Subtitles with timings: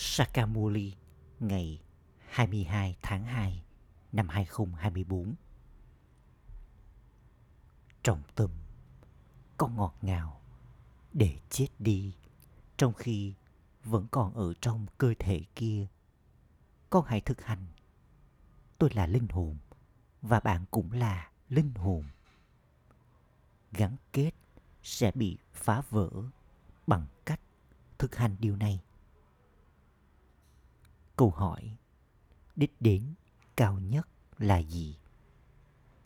[0.00, 0.94] Sakamuli
[1.40, 1.82] ngày
[2.28, 3.62] 22 tháng 2
[4.12, 5.34] năm 2024.
[8.02, 8.50] Trong tâm,
[9.56, 10.40] có ngọt ngào
[11.12, 12.14] để chết đi
[12.76, 13.34] trong khi
[13.84, 15.86] vẫn còn ở trong cơ thể kia.
[16.90, 17.66] Con hãy thực hành.
[18.78, 19.56] Tôi là linh hồn
[20.22, 22.04] và bạn cũng là linh hồn.
[23.72, 24.32] Gắn kết
[24.82, 26.10] sẽ bị phá vỡ
[26.86, 27.40] bằng cách
[27.98, 28.80] thực hành điều này
[31.18, 31.76] câu hỏi,
[32.56, 33.14] đích đến
[33.56, 34.96] cao nhất là gì?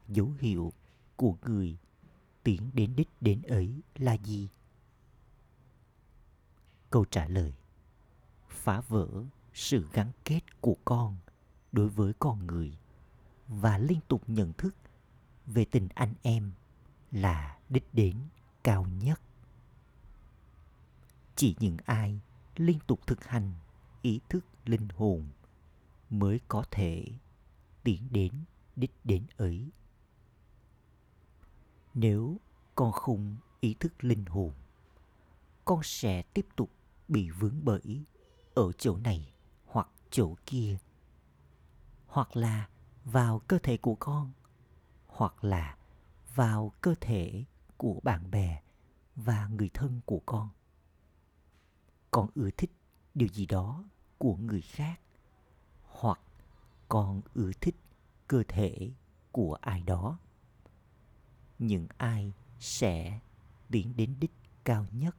[0.08, 0.72] Dấu hiệu
[1.16, 1.76] của người
[2.42, 4.48] tiến đến đích đến ấy là gì?
[6.90, 7.52] Câu trả lời,
[8.48, 9.08] phá vỡ
[9.54, 11.16] sự gắn kết của con
[11.72, 12.78] đối với con người
[13.48, 14.74] và liên tục nhận thức
[15.46, 16.52] về tình anh em
[17.10, 18.16] là đích đến
[18.64, 19.20] cao nhất.
[21.36, 22.20] Chỉ những ai
[22.56, 23.52] liên tục thực hành
[24.02, 25.28] ý thức linh hồn
[26.10, 27.06] mới có thể
[27.82, 28.32] tiến đến,
[28.76, 29.70] đích đến ấy.
[31.94, 32.36] Nếu
[32.74, 34.52] con không ý thức linh hồn,
[35.64, 36.70] con sẽ tiếp tục
[37.08, 38.04] bị vướng bẫy
[38.54, 39.32] ở chỗ này
[39.66, 40.78] hoặc chỗ kia,
[42.06, 42.68] hoặc là
[43.04, 44.32] vào cơ thể của con,
[45.06, 45.76] hoặc là
[46.34, 47.44] vào cơ thể
[47.76, 48.62] của bạn bè
[49.16, 50.48] và người thân của con.
[52.10, 52.72] Con ưa thích
[53.14, 53.84] điều gì đó
[54.22, 55.00] của người khác,
[55.82, 56.20] hoặc
[56.88, 57.76] con ưa thích
[58.26, 58.90] cơ thể
[59.32, 60.18] của ai đó.
[61.58, 63.20] Những ai sẽ
[63.70, 64.30] tiến đến đích
[64.64, 65.16] cao nhất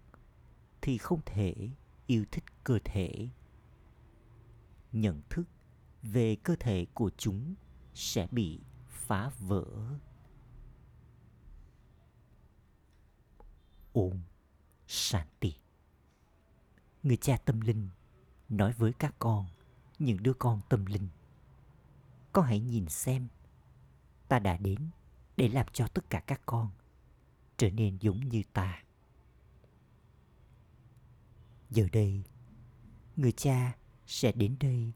[0.81, 1.69] thì không thể
[2.07, 3.29] yêu thích cơ thể.
[4.91, 5.43] Nhận thức
[6.03, 7.55] về cơ thể của chúng
[7.93, 9.65] sẽ bị phá vỡ.
[13.93, 14.21] Ôm
[14.87, 15.55] shanti.
[17.03, 17.89] Người cha tâm linh
[18.57, 19.45] nói với các con,
[19.99, 21.07] những đứa con tâm linh.
[22.33, 23.27] Con hãy nhìn xem,
[24.27, 24.79] ta đã đến
[25.37, 26.69] để làm cho tất cả các con
[27.57, 28.83] trở nên giống như ta.
[31.69, 32.23] Giờ đây,
[33.15, 33.75] người cha
[34.07, 34.91] sẽ đến đây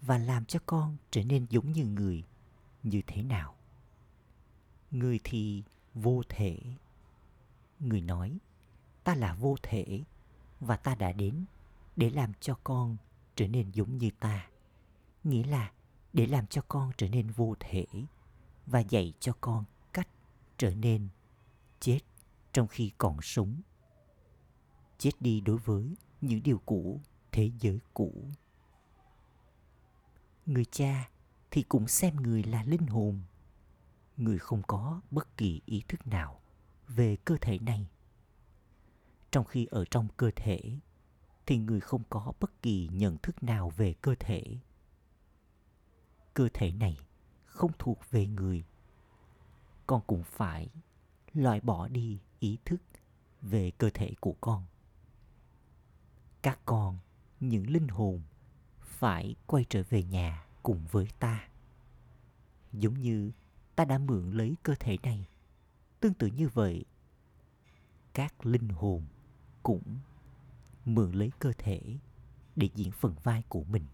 [0.00, 2.24] và làm cho con trở nên giống như người
[2.82, 3.54] như thế nào?
[4.90, 5.62] Người thì
[5.94, 6.60] vô thể.
[7.80, 8.38] Người nói,
[9.04, 10.02] ta là vô thể
[10.60, 11.44] và ta đã đến
[11.98, 12.96] để làm cho con
[13.36, 14.48] trở nên giống như ta.
[15.24, 15.72] Nghĩa là
[16.12, 17.86] để làm cho con trở nên vô thể
[18.66, 20.08] và dạy cho con cách
[20.56, 21.08] trở nên
[21.80, 22.00] chết
[22.52, 23.60] trong khi còn sống.
[24.98, 27.00] Chết đi đối với những điều cũ
[27.32, 28.12] thế giới cũ.
[30.46, 31.08] Người cha
[31.50, 33.20] thì cũng xem người là linh hồn.
[34.16, 36.40] Người không có bất kỳ ý thức nào
[36.88, 37.86] về cơ thể này.
[39.30, 40.78] Trong khi ở trong cơ thể
[41.48, 44.42] thì người không có bất kỳ nhận thức nào về cơ thể.
[46.34, 46.98] Cơ thể này
[47.44, 48.64] không thuộc về người.
[49.86, 50.68] Con cũng phải
[51.34, 52.82] loại bỏ đi ý thức
[53.42, 54.64] về cơ thể của con.
[56.42, 56.98] Các con,
[57.40, 58.22] những linh hồn,
[58.80, 61.48] phải quay trở về nhà cùng với ta.
[62.72, 63.30] Giống như
[63.76, 65.28] ta đã mượn lấy cơ thể này.
[66.00, 66.84] Tương tự như vậy,
[68.12, 69.06] các linh hồn
[69.62, 69.98] cũng
[70.94, 71.98] mượn lấy cơ thể
[72.56, 73.84] để diễn phần vai của mình.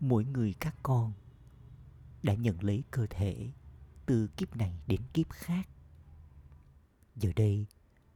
[0.00, 1.12] Mỗi người các con
[2.22, 3.50] đã nhận lấy cơ thể
[4.06, 5.68] từ kiếp này đến kiếp khác.
[7.16, 7.66] Giờ đây,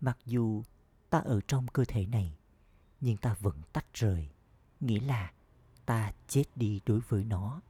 [0.00, 0.62] mặc dù
[1.10, 2.36] ta ở trong cơ thể này,
[3.00, 4.28] nhưng ta vẫn tách rời,
[4.80, 5.32] nghĩa là
[5.86, 7.60] ta chết đi đối với nó.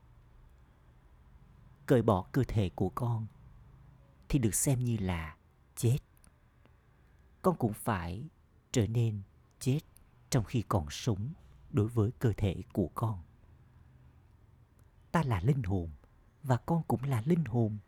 [1.86, 3.26] Cởi bỏ cơ thể của con
[4.28, 5.36] thì được xem như là
[5.76, 5.98] chết.
[7.42, 8.28] Con cũng phải
[8.72, 9.22] trở nên
[9.60, 9.80] chết
[10.30, 11.32] trong khi còn sống
[11.70, 13.22] đối với cơ thể của con.
[15.12, 15.90] Ta là linh hồn
[16.42, 17.78] và con cũng là linh hồn.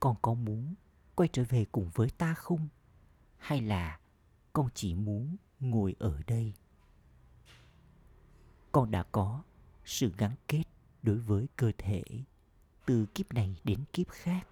[0.00, 0.74] Con có muốn
[1.14, 2.68] quay trở về cùng với ta không?
[3.38, 3.98] Hay là
[4.52, 6.52] con chỉ muốn ngồi ở đây?
[8.72, 9.42] Con đã có
[9.84, 10.64] sự gắn kết
[11.02, 12.02] đối với cơ thể
[12.86, 14.46] từ kiếp này đến kiếp khác.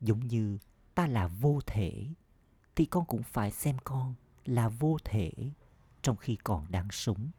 [0.00, 0.58] Giống như
[0.94, 2.06] ta là vô thể
[2.80, 5.32] thì con cũng phải xem con là vô thể
[6.02, 7.30] trong khi còn đang sống.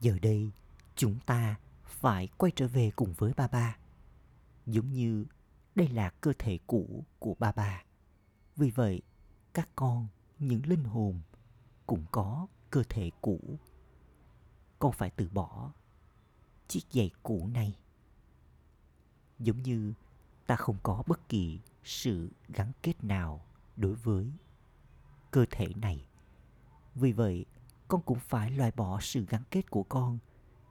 [0.00, 0.50] Giờ đây,
[0.96, 3.76] chúng ta phải quay trở về cùng với ba ba,
[4.66, 5.26] giống như
[5.74, 7.84] đây là cơ thể cũ của ba ba.
[8.56, 9.02] Vì vậy,
[9.52, 11.20] các con, những linh hồn
[11.86, 13.58] cũng có cơ thể cũ.
[14.78, 15.72] Con phải từ bỏ
[16.68, 17.78] chiếc giày cũ này.
[19.38, 19.92] Giống như
[20.46, 23.44] ta không có bất kỳ sự gắn kết nào
[23.76, 24.32] đối với
[25.30, 26.06] cơ thể này
[26.94, 27.46] Vì vậy,
[27.88, 30.18] con cũng phải loại bỏ sự gắn kết của con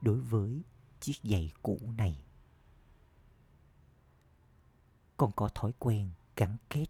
[0.00, 0.62] đối với
[1.00, 2.24] chiếc giày cũ này.
[5.16, 6.86] Con có thói quen gắn kết,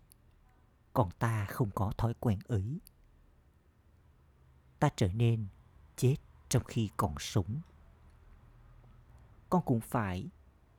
[0.92, 2.80] còn ta không có thói quen ấy.
[4.78, 5.46] Ta trở nên
[5.96, 6.16] chết
[6.48, 7.60] trong khi còn sống.
[9.50, 10.28] Con cũng phải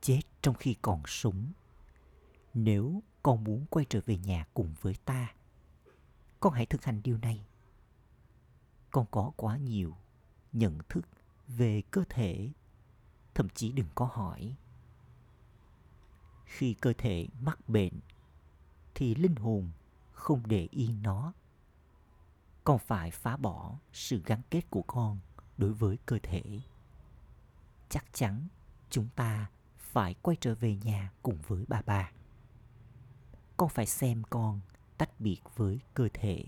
[0.00, 1.52] chết trong khi còn sống.
[2.54, 5.34] Nếu con muốn quay trở về nhà cùng với ta,
[6.40, 7.46] con hãy thực hành điều này.
[8.90, 9.96] Con có quá nhiều
[10.52, 11.06] nhận thức
[11.48, 12.50] về cơ thể.
[13.34, 14.56] Thậm chí đừng có hỏi.
[16.44, 17.92] Khi cơ thể mắc bệnh
[18.94, 19.70] thì linh hồn
[20.12, 21.32] không để yên nó.
[22.64, 25.18] Con phải phá bỏ sự gắn kết của con
[25.56, 26.42] đối với cơ thể.
[27.88, 28.48] Chắc chắn
[28.90, 32.10] chúng ta phải quay trở về nhà cùng với bà bà
[33.56, 34.60] con phải xem con
[34.98, 36.44] tách biệt với cơ thể.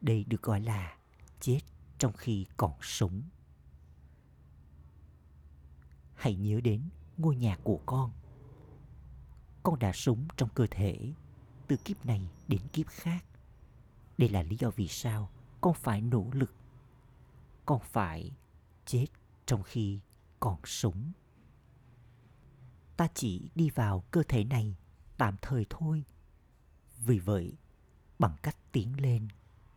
[0.00, 0.96] Đây được gọi là
[1.40, 1.60] chết
[1.98, 3.22] trong khi còn sống.
[6.14, 8.12] Hãy nhớ đến ngôi nhà của con.
[9.62, 11.12] Con đã sống trong cơ thể
[11.66, 13.24] từ kiếp này đến kiếp khác.
[14.18, 15.30] Đây là lý do vì sao
[15.60, 16.54] con phải nỗ lực.
[17.66, 18.32] Con phải
[18.86, 19.06] chết
[19.46, 20.00] trong khi
[20.40, 21.12] còn sống.
[22.96, 24.76] Ta chỉ đi vào cơ thể này
[25.20, 26.04] tạm thời thôi.
[26.98, 27.52] Vì vậy,
[28.18, 29.28] bằng cách tiến lên,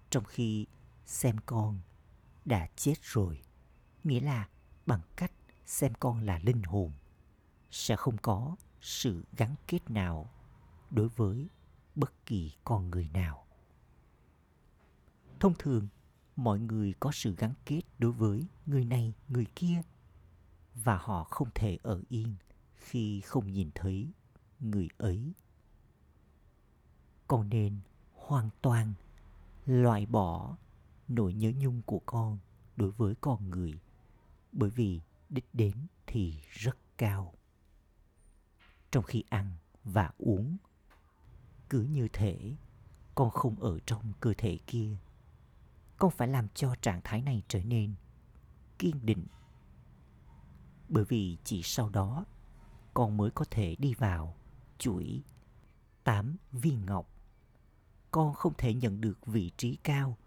[0.10, 0.66] trong khi
[1.06, 1.80] xem con
[2.46, 3.42] đã chết rồi,
[4.04, 4.50] nghĩa là
[4.86, 5.32] bằng cách
[5.66, 6.92] xem con là linh hồn,
[7.72, 10.30] sẽ không có sự gắn kết nào
[10.90, 11.48] đối với
[11.96, 13.46] bất kỳ con người nào.
[15.40, 15.88] Thông thường,
[16.36, 19.82] mọi người có sự gắn kết đối với người này, người kia,
[20.76, 22.36] và họ không thể ở yên
[22.76, 24.12] khi không nhìn thấy
[24.64, 25.34] người ấy.
[27.28, 27.80] Con nên
[28.14, 28.94] hoàn toàn
[29.66, 30.58] loại bỏ
[31.08, 32.40] nỗi nhớ nhung của con
[32.76, 33.80] đối với con người,
[34.52, 37.34] bởi vì đích đến thì rất cao.
[38.92, 39.52] Trong khi ăn
[39.84, 40.58] và uống,
[41.70, 42.56] cứ như thể
[43.16, 44.98] con không ở trong cơ thể kia,
[45.98, 47.96] con phải làm cho trạng thái này trở nên
[48.80, 49.26] kiên định.
[50.90, 52.26] Bởi vì chỉ sau đó,
[52.94, 54.36] con mới có thể đi vào
[54.84, 55.24] chuỗi.
[56.04, 57.10] Tám viên ngọc.
[58.12, 60.18] Con không thể nhận được vị trí cao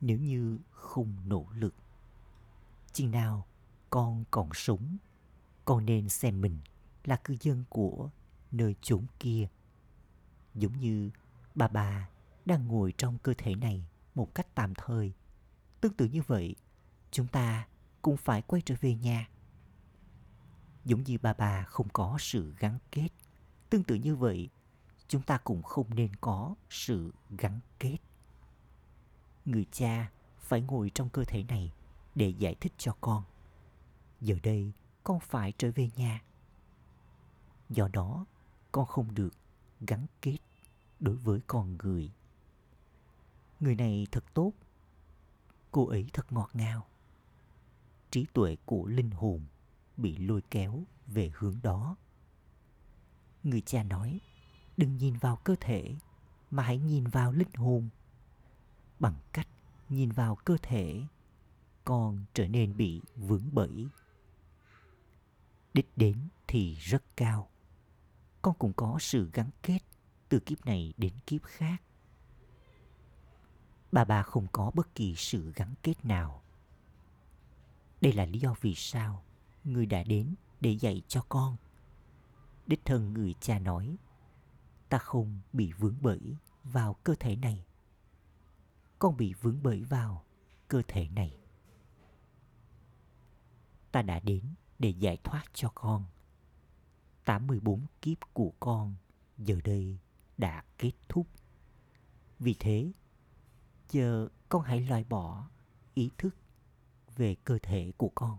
[0.00, 1.74] nếu như không nỗ lực.
[2.92, 3.46] Chừng nào
[3.90, 4.96] con còn sống,
[5.64, 6.58] con nên xem mình
[7.04, 8.10] là cư dân của
[8.52, 9.48] nơi chốn kia.
[10.54, 11.10] Giống như
[11.54, 12.08] bà bà
[12.44, 13.84] đang ngồi trong cơ thể này
[14.14, 15.12] một cách tạm thời.
[15.80, 16.56] Tương tự như vậy,
[17.10, 17.66] chúng ta
[18.02, 19.28] cũng phải quay trở về nhà.
[20.84, 23.08] Giống như bà bà không có sự gắn kết
[23.74, 24.48] tương tự như vậy,
[25.08, 27.96] chúng ta cũng không nên có sự gắn kết.
[29.44, 31.72] Người cha phải ngồi trong cơ thể này
[32.14, 33.22] để giải thích cho con.
[34.20, 34.72] Giờ đây,
[35.04, 36.22] con phải trở về nhà.
[37.70, 38.26] Do đó,
[38.72, 39.34] con không được
[39.80, 40.38] gắn kết
[41.00, 42.10] đối với con người.
[43.60, 44.52] Người này thật tốt.
[45.70, 46.86] Cô ấy thật ngọt ngào.
[48.10, 49.40] Trí tuệ của linh hồn
[49.96, 51.96] bị lôi kéo về hướng đó
[53.44, 54.20] người cha nói,
[54.76, 55.94] đừng nhìn vào cơ thể,
[56.50, 57.88] mà hãy nhìn vào linh hồn.
[59.00, 59.48] Bằng cách
[59.88, 61.02] nhìn vào cơ thể,
[61.84, 63.88] con trở nên bị vướng bẫy.
[65.74, 67.48] Đích đến thì rất cao.
[68.42, 69.78] Con cũng có sự gắn kết
[70.28, 71.82] từ kiếp này đến kiếp khác.
[73.92, 76.42] Bà bà không có bất kỳ sự gắn kết nào.
[78.00, 79.22] Đây là lý do vì sao
[79.64, 81.56] người đã đến để dạy cho con
[82.66, 83.96] đích thân người cha nói,
[84.88, 87.64] ta không bị vướng bẫy vào cơ thể này.
[88.98, 90.24] Con bị vướng bẫy vào
[90.68, 91.38] cơ thể này.
[93.92, 96.04] Ta đã đến để giải thoát cho con.
[97.24, 98.94] 84 kiếp của con
[99.38, 99.98] giờ đây
[100.38, 101.26] đã kết thúc.
[102.38, 102.92] Vì thế,
[103.90, 105.48] giờ con hãy loại bỏ
[105.94, 106.36] ý thức
[107.16, 108.38] về cơ thể của con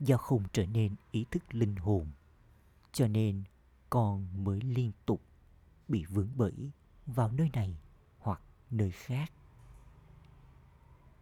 [0.00, 2.06] do không trở nên ý thức linh hồn,
[2.92, 3.42] cho nên
[3.90, 5.22] con mới liên tục
[5.88, 6.70] bị vướng bẫy
[7.06, 7.76] vào nơi này
[8.18, 9.32] hoặc nơi khác.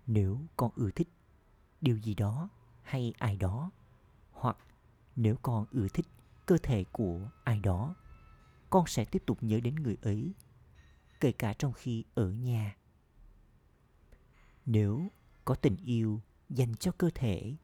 [0.07, 1.09] Nếu con ưa thích
[1.81, 2.49] điều gì đó
[2.83, 3.71] hay ai đó,
[4.33, 4.57] hoặc
[5.17, 6.07] nếu con ưa thích
[6.47, 7.95] cơ thể của ai đó,
[8.71, 10.35] con sẽ tiếp tục nhớ đến người ấy,
[11.21, 12.77] kể cả trong khi ở nhà.
[14.67, 15.09] Nếu
[15.45, 17.55] có tình yêu dành cho cơ thể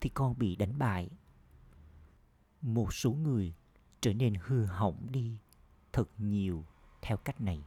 [0.00, 1.10] thì con bị đánh bại.
[2.62, 3.54] Một số người
[4.00, 5.38] trở nên hư hỏng đi,
[5.92, 6.64] thật nhiều,
[7.02, 7.64] theo cách này.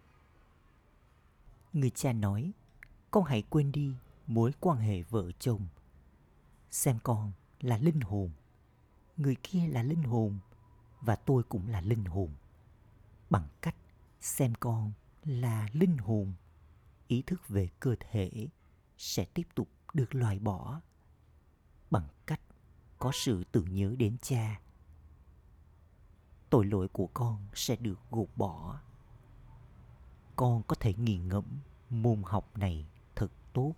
[1.73, 2.51] Người cha nói,
[3.11, 3.95] con hãy quên đi
[4.27, 5.67] mối quan hệ vợ chồng.
[6.71, 8.31] Xem con là linh hồn,
[9.17, 10.39] người kia là linh hồn
[11.01, 12.29] và tôi cũng là linh hồn.
[13.29, 13.75] Bằng cách
[14.21, 14.91] xem con
[15.23, 16.33] là linh hồn,
[17.07, 18.47] ý thức về cơ thể
[18.97, 20.81] sẽ tiếp tục được loại bỏ
[21.93, 22.41] bằng cách
[22.99, 24.61] có sự tưởng nhớ đến cha.
[26.49, 28.79] Tội lỗi của con sẽ được gột bỏ.
[30.35, 31.45] Con có thể nghiền ngẫm
[31.89, 32.85] môn học này
[33.15, 33.73] thật tốt.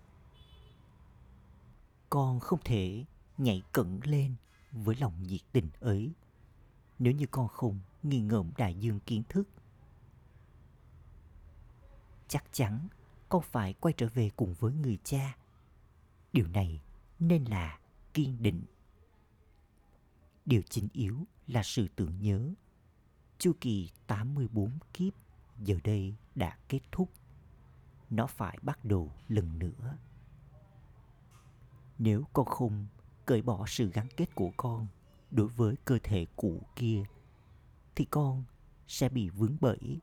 [2.10, 3.04] Con không thể
[3.38, 4.34] nhảy cẩn lên
[4.72, 6.12] với lòng nhiệt tình ấy.
[6.98, 9.48] Nếu như con không nghiền ngẫm đại dương kiến thức,
[12.28, 12.88] chắc chắn
[13.28, 15.36] con phải quay trở về cùng với người cha.
[16.32, 16.80] Điều này
[17.18, 17.78] nên là
[18.16, 18.64] kiên định.
[20.44, 22.54] Điều chính yếu là sự tưởng nhớ.
[23.38, 25.12] Chu kỳ 84 kiếp
[25.58, 27.10] giờ đây đã kết thúc.
[28.10, 29.98] Nó phải bắt đầu lần nữa.
[31.98, 32.86] Nếu con không
[33.26, 34.86] cởi bỏ sự gắn kết của con
[35.30, 37.04] đối với cơ thể cũ kia,
[37.94, 38.44] thì con
[38.88, 40.00] sẽ bị vướng bẫy.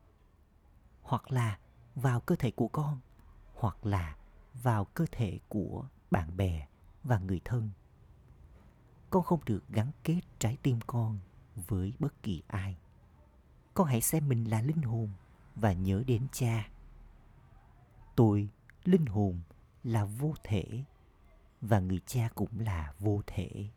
[1.02, 1.60] Hoặc là
[1.96, 3.00] vào cơ thể của con,
[3.54, 4.18] hoặc là
[4.54, 6.68] vào cơ thể của bạn bè
[7.04, 7.70] và người thân
[9.14, 11.20] con không được gắn kết trái tim con
[11.56, 12.78] với bất kỳ ai.
[13.74, 15.10] Con hãy xem mình là linh hồn
[15.56, 16.70] và nhớ đến cha.
[18.16, 18.50] Tôi,
[18.84, 19.42] linh hồn,
[19.84, 20.84] là vô thể
[21.62, 23.70] và người cha cũng là vô thể.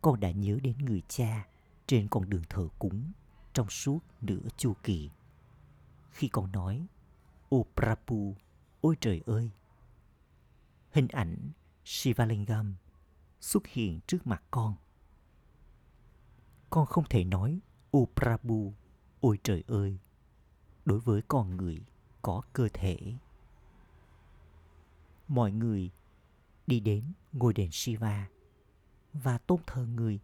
[0.00, 1.46] Con đã nhớ đến người cha
[1.86, 3.12] trên con đường thờ cúng
[3.52, 5.10] trong suốt nửa chu kỳ.
[6.10, 6.86] Khi con nói,
[7.48, 8.34] ô prapu
[8.80, 9.50] ôi trời ơi!
[10.90, 11.50] Hình ảnh
[11.84, 12.74] shivalingam
[13.40, 14.74] xuất hiện trước mặt con.
[16.70, 18.74] Con không thể nói ô Prabhu,
[19.20, 19.98] ôi trời ơi
[20.84, 21.84] đối với con người
[22.22, 22.98] có cơ thể.
[25.28, 25.90] Mọi người
[26.66, 28.28] đi đến ngôi đền shiva
[29.12, 30.20] và tôn thờ người.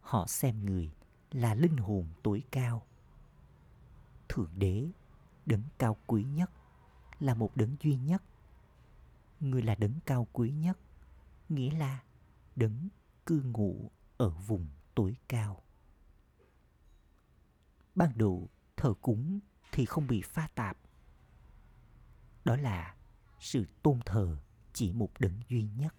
[0.00, 0.90] Họ xem người
[1.30, 2.82] là linh hồn tối cao.
[4.28, 4.88] Thượng đế
[5.46, 6.50] đấng cao quý nhất
[7.20, 8.22] là một đấng duy nhất.
[9.40, 10.78] Người là đấng cao quý nhất
[11.48, 12.00] nghĩa là
[12.56, 12.88] đấng
[13.26, 15.62] cư ngụ ở vùng tối cao.
[17.94, 19.40] Ban đầu, thờ cúng
[19.72, 20.78] thì không bị pha tạp.
[22.44, 22.96] Đó là
[23.40, 24.36] sự tôn thờ
[24.72, 25.94] chỉ một đấng duy nhất.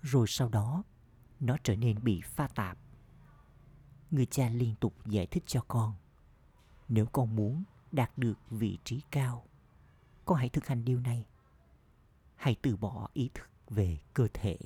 [0.00, 0.84] Rồi sau đó,
[1.40, 2.78] nó trở nên bị pha tạp.
[4.10, 5.94] Người cha liên tục giải thích cho con,
[6.88, 9.46] nếu con muốn đạt được vị trí cao,
[10.24, 11.26] con hãy thực hành điều này.
[12.36, 14.56] Hãy từ bỏ ý thức về cơ thể.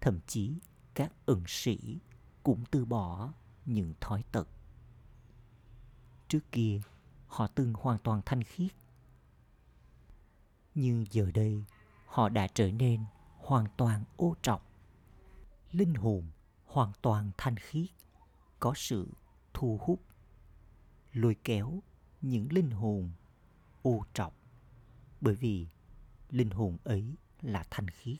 [0.00, 0.58] Thậm chí
[0.94, 1.98] các ẩn sĩ
[2.42, 3.32] cũng từ bỏ
[3.64, 4.48] những thói tật.
[6.28, 6.80] Trước kia,
[7.26, 8.72] họ từng hoàn toàn thanh khiết.
[10.74, 11.64] Nhưng giờ đây,
[12.06, 13.04] họ đã trở nên
[13.36, 14.70] hoàn toàn ô trọc.
[15.72, 16.30] Linh hồn
[16.64, 17.88] hoàn toàn thanh khiết,
[18.60, 19.08] có sự
[19.54, 20.00] thu hút,
[21.12, 21.82] lôi kéo
[22.22, 23.10] những linh hồn
[23.82, 24.34] ô trọc.
[25.20, 25.66] Bởi vì
[26.30, 28.16] linh hồn ấy là thanh khiết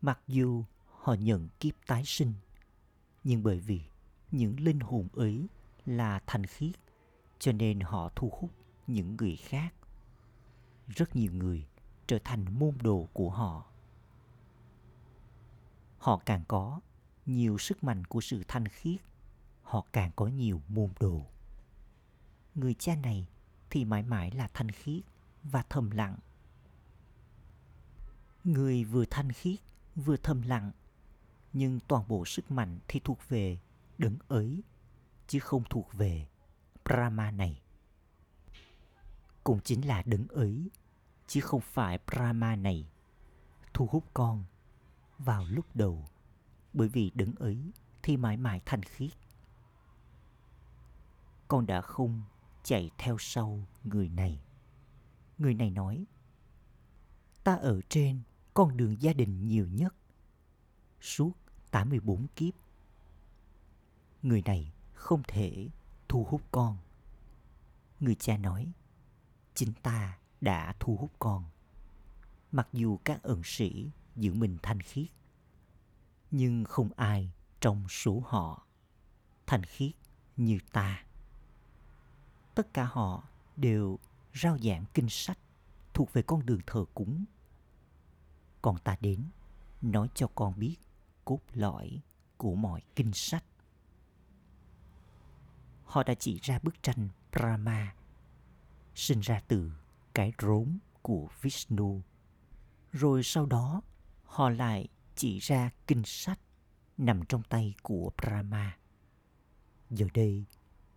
[0.00, 2.34] mặc dù họ nhận kiếp tái sinh,
[3.24, 3.80] nhưng bởi vì
[4.30, 5.48] những linh hồn ấy
[5.86, 6.72] là thanh khiết
[7.38, 8.50] cho nên họ thu hút
[8.86, 9.74] những người khác.
[10.88, 11.66] Rất nhiều người
[12.06, 13.66] trở thành môn đồ của họ.
[15.98, 16.80] Họ càng có
[17.26, 19.00] nhiều sức mạnh của sự thanh khiết
[19.62, 21.26] họ càng có nhiều môn đồ.
[22.54, 23.26] Người cha này
[23.70, 25.02] thì mãi mãi là thanh khiết
[25.42, 26.16] và thầm lặng
[28.44, 29.60] người vừa thanh khiết
[29.96, 30.70] vừa thầm lặng
[31.52, 33.58] nhưng toàn bộ sức mạnh thì thuộc về
[33.98, 34.62] đấng ấy
[35.26, 36.26] chứ không thuộc về
[36.84, 37.62] Brahma này.
[39.44, 40.70] Cũng chính là đấng ấy
[41.26, 42.90] chứ không phải Brahma này
[43.74, 44.44] thu hút con
[45.18, 46.04] vào lúc đầu
[46.72, 49.10] bởi vì đấng ấy thì mãi mãi thanh khiết.
[51.48, 52.22] Con đã không
[52.62, 54.40] chạy theo sau người này.
[55.38, 56.04] Người này nói,
[57.44, 58.22] ta ở trên
[58.54, 59.94] con đường gia đình nhiều nhất
[61.00, 61.32] suốt
[61.70, 62.54] 84 kiếp.
[64.22, 65.68] Người này không thể
[66.08, 66.78] thu hút con.
[68.00, 68.72] Người cha nói,
[69.54, 71.44] chính ta đã thu hút con.
[72.52, 75.06] Mặc dù các ẩn sĩ giữ mình thanh khiết,
[76.30, 77.30] nhưng không ai
[77.60, 78.66] trong số họ
[79.46, 79.92] thanh khiết
[80.36, 81.04] như ta.
[82.54, 83.98] Tất cả họ đều
[84.34, 85.38] rao giảng kinh sách
[85.94, 87.24] thuộc về con đường thờ cúng
[88.62, 89.24] con ta đến
[89.82, 90.76] nói cho con biết
[91.24, 92.02] cốt lõi
[92.36, 93.44] của mọi kinh sách.
[95.84, 97.94] Họ đã chỉ ra bức tranh Brahma
[98.94, 99.72] sinh ra từ
[100.14, 102.02] cái rốn của Vishnu.
[102.92, 103.82] Rồi sau đó
[104.24, 106.38] họ lại chỉ ra kinh sách
[106.98, 108.78] nằm trong tay của Brahma.
[109.90, 110.44] Giờ đây,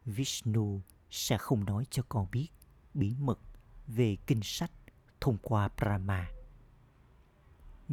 [0.05, 2.47] Vishnu sẽ không nói cho con biết
[2.93, 3.39] bí mật
[3.87, 4.71] về kinh sách
[5.21, 6.31] thông qua Brahma.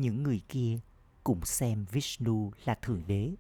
[0.00, 0.78] Những người kia
[1.25, 3.35] cũng xem Vishnu là Thượng Đế.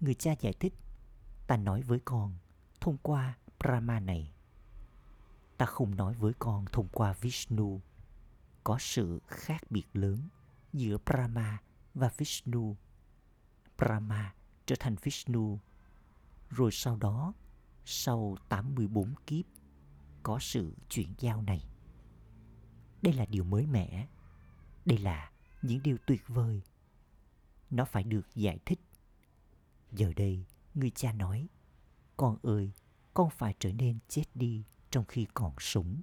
[0.00, 0.74] Người cha giải thích,
[1.46, 2.32] ta nói với con
[2.80, 4.32] thông qua Brahma này.
[5.56, 7.80] Ta không nói với con thông qua Vishnu.
[8.64, 10.28] Có sự khác biệt lớn
[10.72, 11.58] giữa Brahma
[11.94, 12.76] và Vishnu.
[13.78, 14.34] Brahma
[14.66, 15.58] trở thành Vishnu.
[16.50, 17.32] Rồi sau đó,
[17.84, 19.44] sau 84 kiếp,
[20.22, 21.64] có sự chuyển giao này.
[23.02, 24.06] Đây là điều mới mẻ.
[24.84, 25.30] Đây là
[25.64, 26.62] những điều tuyệt vời.
[27.70, 28.80] Nó phải được giải thích.
[29.92, 30.44] Giờ đây,
[30.74, 31.48] người cha nói,
[32.16, 32.72] con ơi,
[33.14, 36.02] con phải trở nên chết đi trong khi còn sống.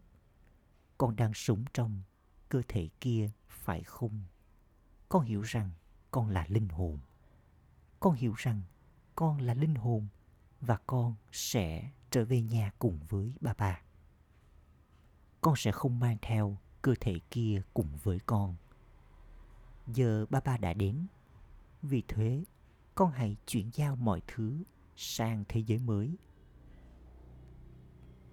[0.97, 2.01] Con đang sống trong
[2.49, 4.23] cơ thể kia phải không?
[5.09, 5.71] Con hiểu rằng
[6.11, 6.99] con là linh hồn.
[7.99, 8.61] Con hiểu rằng
[9.15, 10.07] con là linh hồn
[10.61, 13.81] và con sẽ trở về nhà cùng với bà bà.
[15.41, 18.55] Con sẽ không mang theo cơ thể kia cùng với con.
[19.87, 21.07] Giờ ba ba đã đến.
[21.81, 22.43] Vì thế,
[22.95, 24.63] con hãy chuyển giao mọi thứ
[24.95, 26.17] sang thế giới mới.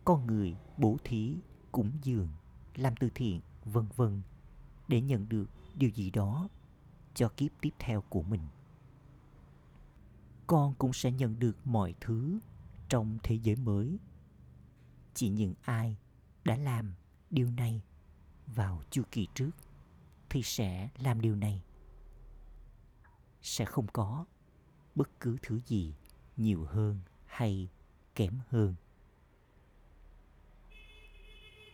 [0.04, 1.36] Con người bố thí,
[1.72, 2.28] cúng dường,
[2.74, 4.22] làm từ thiện, vân vân
[4.88, 6.48] để nhận được điều gì đó
[7.14, 8.42] cho kiếp tiếp theo của mình.
[10.46, 12.38] Con cũng sẽ nhận được mọi thứ
[12.88, 13.98] trong thế giới mới.
[15.14, 15.96] Chỉ những ai
[16.44, 16.94] đã làm
[17.30, 17.82] điều này
[18.46, 19.50] vào chu kỳ trước
[20.30, 21.62] thì sẽ làm điều này.
[23.42, 24.24] Sẽ không có
[24.94, 25.94] bất cứ thứ gì
[26.36, 27.68] nhiều hơn hay
[28.14, 28.74] kém hơn.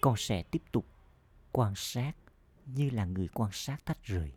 [0.00, 0.86] Con sẽ tiếp tục
[1.52, 2.12] quan sát
[2.66, 4.32] như là người quan sát tách rời.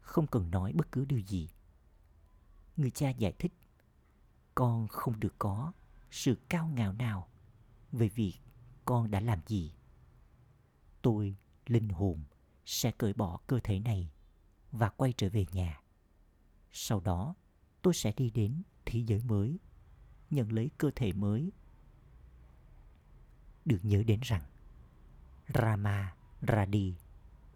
[0.00, 1.48] Không cần nói bất cứ điều gì.
[2.76, 3.52] Người cha giải thích,
[4.54, 5.72] con không được có
[6.10, 7.28] sự cao ngạo nào
[7.92, 8.34] về việc
[8.84, 9.72] con đã làm gì.
[11.02, 12.24] Tôi linh hồn
[12.68, 14.10] sẽ cởi bỏ cơ thể này
[14.72, 15.80] và quay trở về nhà.
[16.72, 17.34] Sau đó,
[17.82, 19.58] tôi sẽ đi đến thế giới mới,
[20.30, 21.52] nhận lấy cơ thể mới.
[23.64, 24.42] Được nhớ đến rằng,
[25.54, 26.96] rama ra đi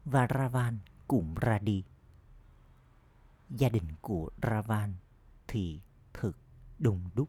[0.04, 1.84] và ravan cũng ra đi
[3.50, 4.94] gia đình của ravan
[5.48, 5.80] thì
[6.12, 6.36] thực
[6.78, 7.28] đùng đúc.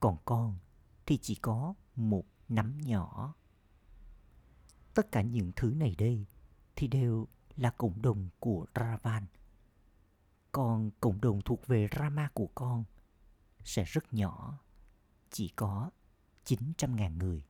[0.00, 0.58] Còn con
[1.06, 3.34] thì chỉ có một nắm nhỏ
[4.94, 6.26] tất cả những thứ này đây
[6.76, 9.26] thì đều là cộng đồng của Ravan.
[10.52, 12.84] Còn cộng đồng thuộc về Rama của con
[13.64, 14.58] sẽ rất nhỏ,
[15.30, 15.90] chỉ có
[16.44, 17.44] 900.000 người.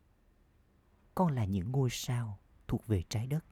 [1.14, 3.44] Con là những ngôi sao thuộc về trái đất,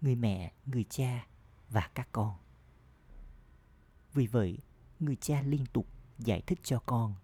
[0.00, 1.26] người mẹ, người cha
[1.68, 2.36] và các con.
[4.12, 4.58] Vì vậy,
[5.00, 5.86] người cha liên tục
[6.18, 7.14] giải thích cho con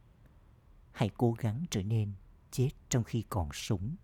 [0.93, 2.13] hãy cố gắng trở nên
[2.51, 3.97] chết trong khi còn sống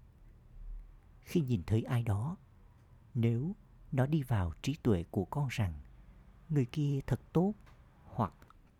[1.28, 2.36] khi nhìn thấy ai đó.
[3.14, 3.56] Nếu
[3.92, 5.74] nó đi vào trí tuệ của con rằng,
[6.48, 7.54] người kia thật tốt
[8.04, 8.32] hoặc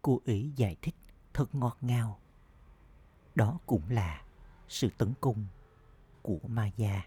[0.03, 0.95] cô ấy giải thích
[1.35, 2.21] thật ngọt ngào,
[3.35, 4.23] đó cũng là
[4.69, 5.47] sự tấn công
[6.23, 7.03] của ma già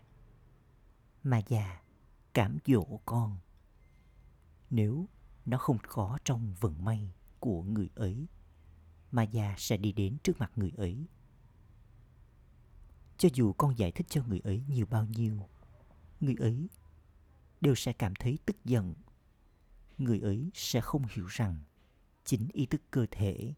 [1.23, 1.82] ma già
[2.34, 3.38] cảm dỗ con.
[4.69, 5.06] Nếu
[5.45, 8.27] nó không có trong vận may của người ấy
[9.12, 11.06] ma già sẽ đi đến trước mặt người ấy
[13.21, 15.38] cho dù con giải thích cho người ấy nhiều bao nhiêu,
[16.19, 16.69] người ấy
[17.62, 18.93] đều sẽ cảm thấy tức giận.
[19.97, 21.60] Người ấy sẽ không hiểu rằng
[22.25, 23.53] chính ý thức cơ thể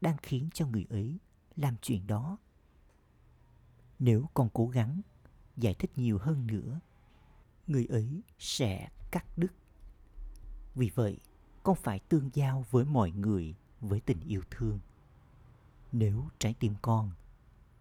[0.00, 1.18] đang khiến cho người ấy
[1.56, 2.38] làm chuyện đó.
[3.98, 5.00] Nếu con cố gắng
[5.56, 6.80] giải thích nhiều hơn nữa,
[7.66, 9.52] người ấy sẽ cắt đứt.
[10.74, 11.18] Vì vậy,
[11.62, 14.80] con phải tương giao với mọi người với tình yêu thương.
[15.92, 17.10] Nếu trái tim con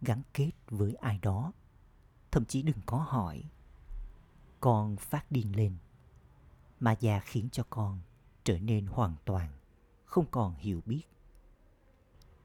[0.05, 1.53] gắn kết với ai đó.
[2.31, 3.43] Thậm chí đừng có hỏi.
[4.59, 5.77] Con phát điên lên.
[6.79, 7.99] Mà già khiến cho con
[8.43, 9.49] trở nên hoàn toàn,
[10.05, 11.03] không còn hiểu biết.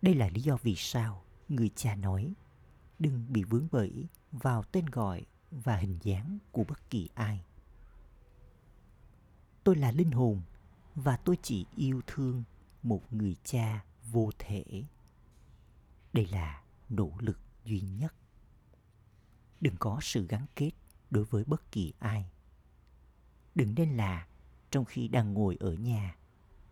[0.02, 2.34] Đây là lý do vì sao người cha nói
[2.98, 7.44] đừng bị vướng bẫy vào tên gọi và hình dáng của bất kỳ ai.
[9.64, 10.42] Tôi là linh hồn
[10.94, 12.42] và tôi chỉ yêu thương
[12.82, 14.64] một người cha vô thể.
[16.12, 18.14] Đây là nỗ lực duy nhất
[19.60, 20.70] đừng có sự gắn kết
[21.10, 22.30] đối với bất kỳ ai
[23.54, 24.26] đừng nên là
[24.70, 26.16] trong khi đang ngồi ở nhà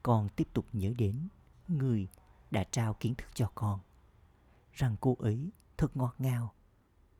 [0.02, 1.28] con tiếp tục nhớ đến
[1.68, 2.08] người
[2.50, 3.80] đã trao kiến thức cho con
[4.72, 6.54] rằng cô ấy thật ngọt ngào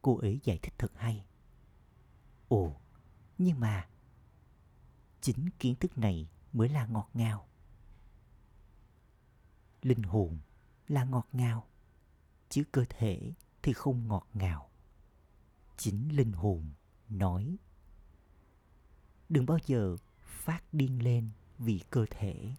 [0.03, 1.25] cô ấy giải thích thật hay.
[2.49, 2.77] Ồ,
[3.39, 3.89] nhưng mà
[5.21, 7.49] chính kiến thức này mới là ngọt ngào.
[9.83, 10.39] Linh hồn
[10.89, 11.67] là ngọt ngào,
[12.49, 14.71] chứ cơ thể thì không ngọt ngào.
[15.77, 16.71] Chính linh hồn
[17.09, 17.57] nói.
[19.29, 22.55] Đừng bao giờ phát điên lên vì cơ thể.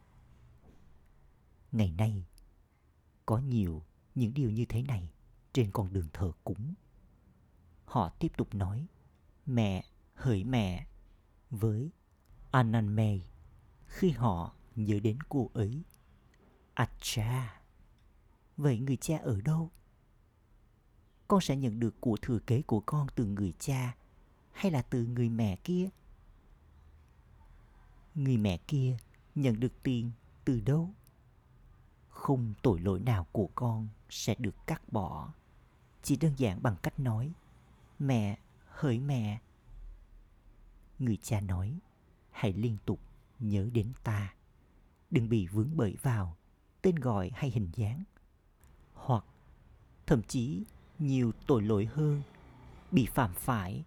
[1.72, 2.26] Ngày nay,
[3.26, 3.84] có nhiều
[4.16, 5.12] những điều như thế này
[5.54, 6.74] trên con đường thờ cúng.
[7.86, 8.88] Họ tiếp tục nói,
[9.46, 10.88] mẹ, hỡi mẹ,
[11.50, 11.92] với
[12.52, 13.20] Ananme
[13.88, 15.84] khi họ nhớ đến cô ấy.
[16.74, 17.62] Acha,
[18.58, 19.72] vậy người cha ở đâu?
[21.30, 23.96] Con sẽ nhận được của thừa kế của con từ người cha
[24.52, 25.89] hay là từ người mẹ kia?
[28.15, 28.98] Người mẹ kia
[29.36, 30.12] nhận được tiền
[30.46, 30.89] từ đâu?
[32.10, 35.34] Không tội lỗi nào của con sẽ được cắt bỏ.
[36.04, 37.34] Chỉ đơn giản bằng cách nói,
[38.00, 39.42] mẹ, hỡi mẹ.
[41.00, 41.80] Người cha nói,
[42.32, 43.00] hãy liên tục
[43.39, 44.34] nhớ đến ta.
[45.12, 46.38] Đừng bị vướng bẫy vào
[46.82, 48.04] tên gọi hay hình dáng.
[48.94, 49.26] Hoặc
[50.06, 50.65] thậm chí
[51.00, 52.22] nhiều tội lỗi hơn,
[52.92, 53.84] bị phạm phải.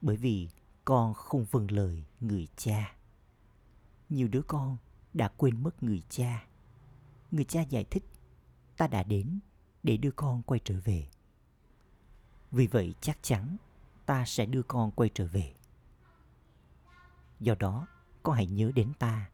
[0.00, 0.48] Bởi vì
[0.84, 2.94] con không vâng lời người cha.
[4.08, 4.76] Nhiều đứa con
[5.14, 6.46] đã quên mất người cha.
[7.30, 8.04] Người cha giải thích,
[8.76, 9.38] ta đã đến
[9.82, 11.08] để đưa con quay trở về.
[12.50, 13.56] Vì vậy chắc chắn
[14.06, 15.54] ta sẽ đưa con quay trở về.
[17.40, 17.86] Do đó,
[18.22, 19.30] con hãy nhớ đến ta.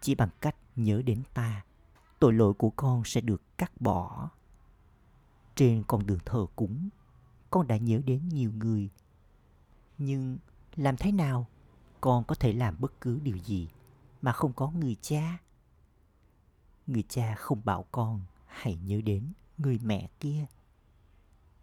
[0.00, 1.64] Chỉ bằng cách nhớ đến ta,
[2.18, 4.30] tội lỗi của con sẽ được cắt bỏ.
[5.58, 6.88] Trên con đường thờ cúng,
[7.50, 8.90] con đã nhớ đến nhiều người.
[9.98, 10.38] Nhưng
[10.76, 11.46] làm thế nào
[12.00, 13.68] con có thể làm bất cứ điều gì
[14.22, 15.38] mà không có người cha?
[16.86, 20.46] Người cha không bảo con hãy nhớ đến người mẹ kia.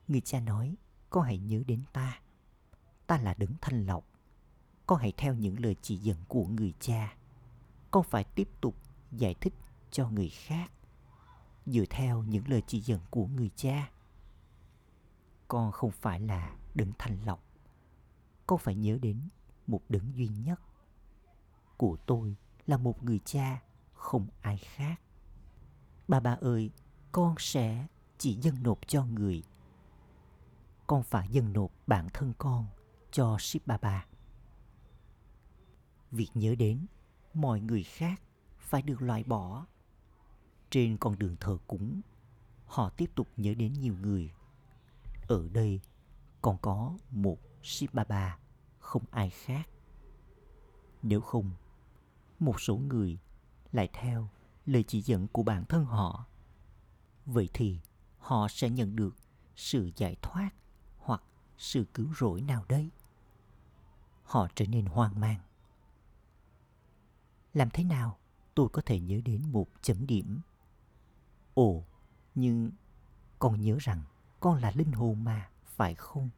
[0.08, 0.76] Người cha nói,
[1.10, 2.20] con hãy nhớ đến ta.
[3.08, 4.06] Ta là đấng thanh lọc
[4.86, 7.16] con hãy theo những lời chỉ dẫn của người cha
[7.92, 8.76] con phải tiếp tục
[9.12, 9.54] giải thích
[9.92, 10.72] cho người khác
[11.66, 13.92] dựa theo những lời chỉ dẫn của người cha.
[15.48, 17.46] Con không phải là đấng thanh lọc
[18.48, 19.30] con phải nhớ đến
[19.68, 20.62] một đấng duy nhất.
[21.78, 22.36] Của tôi
[22.68, 23.62] là một người cha
[23.94, 25.02] không ai khác.
[26.08, 26.72] Bà bà ơi,
[27.12, 29.44] con sẽ chỉ dâng nộp cho người.
[30.88, 32.66] Con phải dâng nộp bản thân con
[33.12, 34.06] cho ship bà bà.
[36.12, 36.86] việc nhớ đến
[37.34, 38.22] mọi người khác
[38.58, 39.66] phải được loại bỏ
[40.70, 42.02] trên con đường thờ cúng,
[42.66, 44.32] họ tiếp tục nhớ đến nhiều người.
[45.28, 45.80] Ở đây
[46.42, 48.40] còn có một Shibaba
[48.80, 49.70] không ai khác.
[51.04, 51.52] Nếu không,
[52.40, 53.18] một số người
[53.72, 54.30] lại theo
[54.66, 56.26] lời chỉ dẫn của bản thân họ.
[57.26, 57.80] Vậy thì
[58.18, 59.16] họ sẽ nhận được
[59.56, 60.50] sự giải thoát
[60.98, 61.24] hoặc
[61.58, 62.90] sự cứu rỗi nào đây?
[64.24, 65.40] Họ trở nên hoang mang.
[67.54, 68.18] Làm thế nào
[68.56, 70.40] tôi có thể nhớ đến một chấm điểm?
[71.56, 71.84] Ồ,
[72.36, 72.72] nhưng
[73.40, 74.04] con nhớ rằng
[74.40, 76.30] con là linh hồn mà, phải không?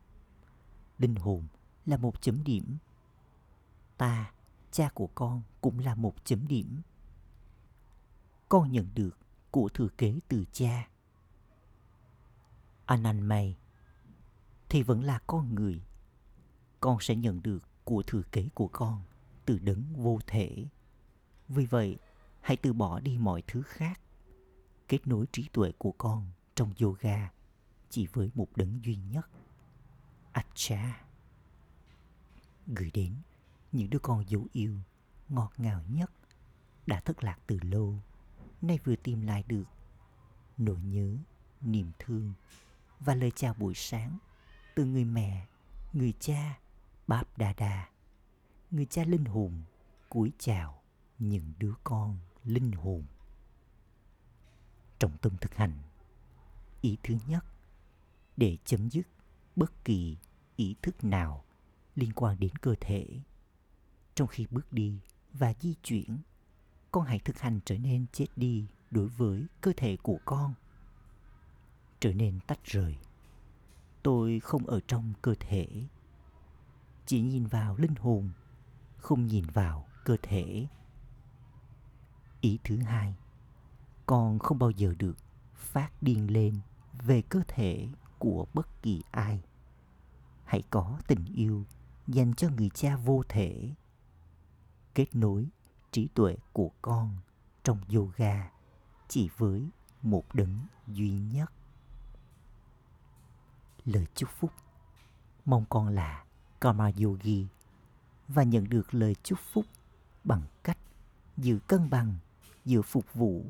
[0.98, 1.48] Linh hồn
[1.86, 2.78] là một chấm điểm.
[3.98, 4.32] Ta,
[4.72, 6.82] cha của con cũng là một chấm điểm.
[8.50, 9.18] Con nhận được
[9.52, 10.88] của thừa kế từ cha.
[12.86, 13.58] Ananmay
[14.70, 15.82] thì vẫn là con người.
[16.80, 19.02] Con sẽ nhận được của thừa kế của con
[19.46, 20.66] từ đấng vô thể.
[21.48, 21.98] Vì vậy,
[22.42, 24.00] hãy từ bỏ đi mọi thứ khác.
[24.88, 27.32] Kết nối trí tuệ của con trong yoga
[27.90, 29.30] chỉ với một đấng duy nhất.
[30.32, 31.06] Acha.
[32.68, 33.16] Gửi đến
[33.72, 34.76] những đứa con dấu yêu
[35.30, 36.12] ngọt ngào nhất
[36.86, 38.00] đã thất lạc từ lâu,
[38.62, 39.66] nay vừa tìm lại được
[40.58, 41.18] nỗi nhớ,
[41.62, 42.34] niềm thương
[43.00, 44.18] và lời chào buổi sáng
[44.76, 45.48] từ người mẹ,
[45.94, 46.60] người cha,
[47.08, 47.90] báp đà đà
[48.72, 49.62] người cha linh hồn
[50.10, 50.82] cúi chào
[51.20, 53.04] những đứa con linh hồn
[55.00, 55.74] trọng tâm thực hành.
[56.82, 57.46] Ý thứ nhất
[58.38, 59.08] để chấm dứt
[59.56, 60.18] bất kỳ
[60.56, 61.44] ý thức nào
[61.96, 63.08] liên quan đến cơ thể.
[64.16, 65.00] Trong khi bước đi
[65.34, 66.18] và di chuyển
[66.92, 70.54] con hãy thực hành trở nên chết đi đối với cơ thể của con.
[72.00, 72.98] Trở nên tách rời.
[74.04, 75.68] Tôi không ở trong cơ thể.
[77.06, 78.30] Chỉ nhìn vào linh hồn
[78.98, 80.68] không nhìn vào cơ thể.
[82.42, 83.16] Ý thứ hai,
[84.08, 85.18] con không bao giờ được
[85.56, 86.60] phát điên lên
[87.02, 87.88] về cơ thể
[88.20, 89.44] của bất kỳ ai.
[90.46, 91.64] Hãy có tình yêu
[92.08, 93.74] dành cho người cha vô thể.
[94.96, 95.48] Kết nối
[95.92, 97.16] trí tuệ của con
[97.64, 98.52] trong yoga
[99.08, 99.70] chỉ với
[100.02, 101.52] một đấng duy nhất.
[103.86, 104.52] lời chúc phúc
[105.46, 106.26] mong con là
[106.62, 107.48] karma yogi
[108.28, 109.66] và nhận được lời chúc phúc
[110.24, 110.78] bằng cách
[111.38, 112.16] giữ cân bằng
[112.66, 113.46] giữa phục vụ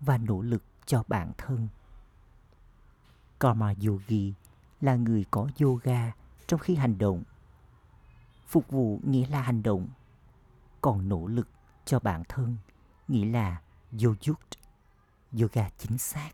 [0.00, 1.68] và nỗ lực cho bản thân.
[3.40, 4.32] Karma yogi
[4.80, 6.12] là người có yoga
[6.46, 7.22] trong khi hành động.
[8.46, 9.88] Phục vụ nghĩa là hành động.
[10.80, 11.48] Còn nỗ lực
[11.84, 12.56] cho bản thân
[13.08, 13.60] nghĩa là
[14.04, 14.38] yogyut,
[15.40, 16.30] yoga chính xác.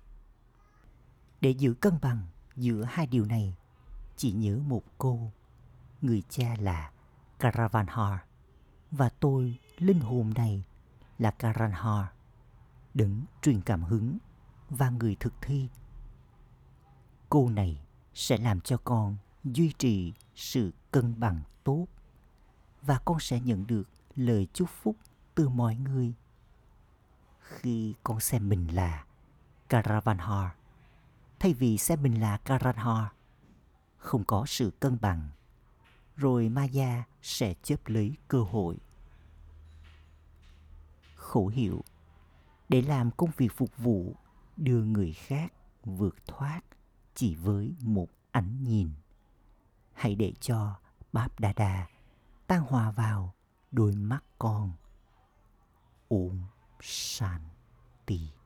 [1.40, 3.54] Để giữ cân bằng giữa hai điều này
[4.16, 5.30] chỉ nhớ một cô
[6.02, 6.90] người cha là
[7.38, 8.18] Karavanhar
[8.90, 10.64] và tôi linh hồn này
[11.18, 12.06] là Karanhar
[12.94, 14.18] đấng truyền cảm hứng
[14.70, 15.68] và người thực thi.
[17.28, 17.80] Cô này
[18.14, 21.86] sẽ làm cho con duy trì sự cân bằng tốt
[22.82, 24.96] và con sẽ nhận được lời chúc phúc
[25.34, 26.14] từ mọi người.
[27.40, 29.04] Khi con xem mình là
[29.68, 30.50] Karavanhar,
[31.38, 33.06] thay vì xem mình là Karanhar
[33.96, 35.28] không có sự cân bằng,
[36.16, 38.76] rồi Maya sẽ chấp lấy cơ hội.
[41.14, 41.84] Khẩu hiệu
[42.72, 44.16] để làm công việc phục vụ,
[44.56, 45.52] đưa người khác
[45.84, 46.60] vượt thoát
[47.14, 48.90] chỉ với một ánh nhìn.
[49.92, 50.74] Hãy để cho
[51.12, 51.86] báp đa đa
[52.46, 53.34] tan hòa vào
[53.70, 54.72] đôi mắt con.
[56.08, 56.42] Ôm
[56.80, 58.41] shanti.